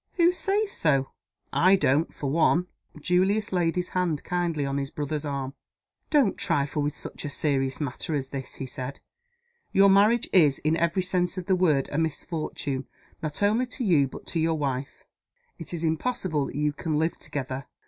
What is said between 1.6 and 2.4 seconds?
don't, for